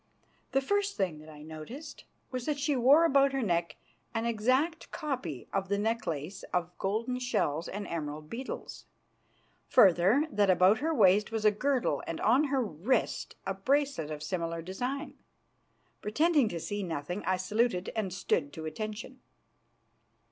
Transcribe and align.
The 0.53 0.61
first 0.61 0.97
thing 0.97 1.19
that 1.19 1.29
I 1.29 1.43
noticed 1.43 2.05
was 2.31 2.47
that 2.47 2.57
she 2.57 2.75
wore 2.75 3.05
about 3.05 3.33
her 3.33 3.43
neck 3.43 3.75
an 4.15 4.25
exact 4.25 4.89
copy 4.91 5.47
of 5.53 5.69
the 5.69 5.77
necklace 5.77 6.41
of 6.55 6.75
golden 6.79 7.19
shells 7.19 7.67
and 7.67 7.85
emerald 7.85 8.27
beetles; 8.27 8.85
further, 9.67 10.25
that 10.31 10.49
about 10.49 10.79
her 10.79 10.91
waist 10.91 11.31
was 11.31 11.45
a 11.45 11.51
girdle 11.51 12.01
and 12.07 12.19
on 12.19 12.45
her 12.45 12.63
wrist 12.63 13.35
a 13.45 13.53
bracelet 13.53 14.09
of 14.09 14.23
similar 14.23 14.63
design. 14.63 15.19
Pretending 16.01 16.49
to 16.49 16.59
see 16.59 16.81
nothing, 16.81 17.21
I 17.25 17.37
saluted 17.37 17.91
and 17.95 18.11
stood 18.11 18.51
to 18.53 18.65
attention. 18.65 19.19